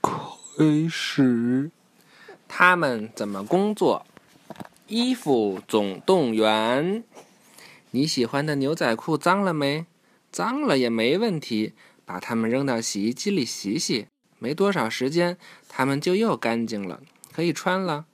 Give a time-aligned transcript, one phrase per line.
[0.00, 1.70] 开始，
[2.46, 4.04] 他们怎么工作？
[4.86, 7.02] 衣服总动员。
[7.92, 9.86] 你喜欢的牛仔裤脏了没？
[10.30, 11.72] 脏了也没问题，
[12.04, 14.06] 把它们扔到洗衣机里洗洗，
[14.38, 15.36] 没多少时间，
[15.68, 17.02] 它们就又干净了，
[17.32, 18.06] 可以穿了。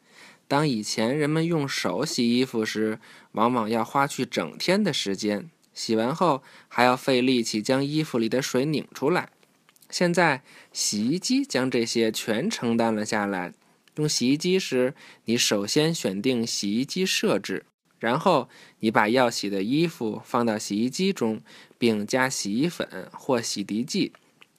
[0.47, 2.99] 当以前人们用手洗衣服时，
[3.33, 9.31] 往往要花去整天的时间，洗完后还要费力气将衣服里的水拧出来。
[9.91, 13.55] 现在，洗衣机将这些全承担了下来。
[13.97, 17.65] 用洗衣机时，你首先选定洗衣机设置，
[17.99, 18.49] 然后
[18.81, 21.41] 你把要洗的衣服放到洗衣机中，
[21.79, 24.13] 并加洗衣粉或洗涤剂。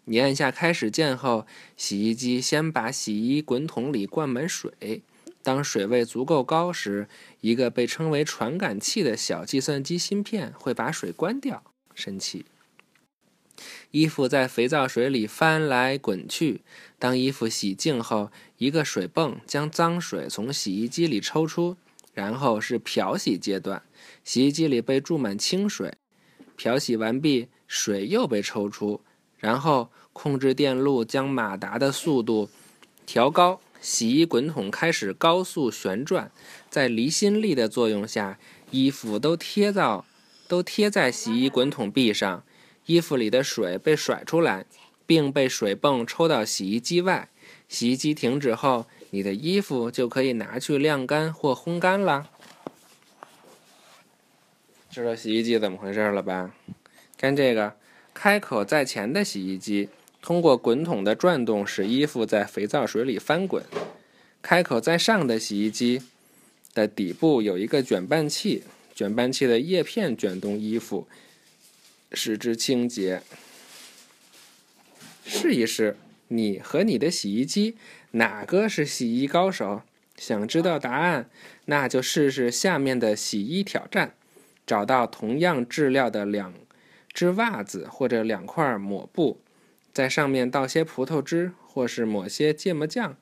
[0.05, 1.45] 你按下开始键后，
[1.77, 5.03] 洗衣机先把洗衣滚筒里灌满水。
[5.41, 7.07] 当水位足够高时，
[7.41, 11.63] 一个被称为传感器的小计算机芯片会把水关掉。
[11.93, 12.45] 神奇！
[13.91, 16.61] 衣服在肥皂水里翻来滚去。
[16.97, 21.75] 当衣服洗净后，一个水泵将脏水从洗衣机里抽出，
[22.13, 23.81] 然后是漂洗阶段，
[24.23, 25.93] 洗衣机里被注满清水。
[26.55, 29.01] 漂洗完毕，水又被抽出，
[29.37, 32.49] 然后控制电路将马达的速度
[33.05, 33.61] 调高。
[33.81, 36.33] 洗衣滚筒开始高速旋转，
[36.69, 38.37] 在离心力的作用下，
[38.71, 40.05] 衣服都贴到
[40.49, 42.43] 都贴在洗衣滚筒壁上，
[42.89, 44.65] 衣服里的水被甩出来，
[45.05, 47.29] 并被水泵抽到洗衣机外。
[47.67, 52.31] 洗衣机停止后，你的衣服就可以拿去晾干或烘干了。
[54.89, 56.51] 知道洗衣机怎么回事了吧？
[57.15, 57.75] 看这个，
[58.11, 59.89] 开口在前的洗衣机。
[60.19, 63.63] 通过滚筒的转动，使衣服在肥皂水里翻滚。
[64.41, 66.01] 开口在上的洗衣机
[66.73, 68.63] 的底部有一个卷拌器，
[68.95, 71.07] 卷拌器的叶片卷动衣服，
[72.11, 73.21] 使之清洁。
[75.25, 75.95] 试一试，
[76.29, 77.75] 你和你的洗衣机
[78.11, 79.83] 哪个是洗衣高手？
[80.17, 81.29] 想知道答案，
[81.65, 84.15] 那就试试下面的洗衣挑战：
[84.67, 86.53] 找到同样质量的两
[87.13, 89.39] 只袜子或者两块抹布。
[89.93, 93.17] 在上面倒些葡萄汁，或是抹些芥末酱，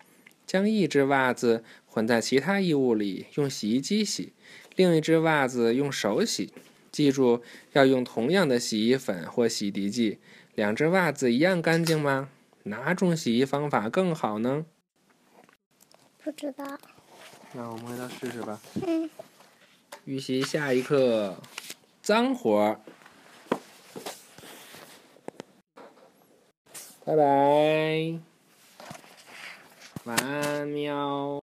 [0.46, 4.34] 将一只袜子混在其他衣物里，用洗衣机洗；
[4.76, 6.52] 另一只袜子用手洗。
[6.98, 7.44] 记住
[7.74, 10.18] 要用同样的洗衣粉或洗涤剂。
[10.56, 12.30] 两只袜子一样干净吗？
[12.64, 14.66] 哪种洗衣方法更好呢？
[16.24, 16.66] 不知道。
[17.54, 18.60] 那我们回头试试吧。
[18.84, 19.08] 嗯。
[20.06, 21.38] 预习下一课，
[22.02, 22.80] 脏活儿。
[27.06, 28.20] 拜拜，
[30.06, 31.28] 晚安，喵。